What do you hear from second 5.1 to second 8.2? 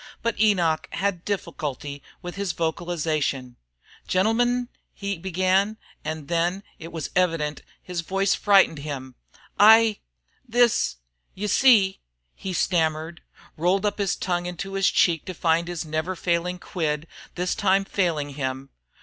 began, and then it was evident his